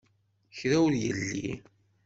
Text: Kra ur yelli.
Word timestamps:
Kra 0.57 0.77
ur 0.85 0.93
yelli. 1.01 1.51